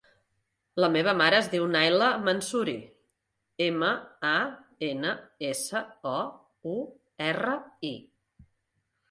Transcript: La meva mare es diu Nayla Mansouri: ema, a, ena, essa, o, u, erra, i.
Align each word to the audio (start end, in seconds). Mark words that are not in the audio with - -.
La 0.83 0.87
meva 0.93 1.11
mare 1.17 1.37
es 1.41 1.49
diu 1.51 1.67
Nayla 1.73 2.07
Mansouri: 2.29 2.73
ema, 3.67 3.91
a, 4.31 4.33
ena, 4.89 5.13
essa, 5.51 5.83
o, 6.15 6.17
u, 6.75 6.81
erra, 7.29 7.57
i. 7.93 7.95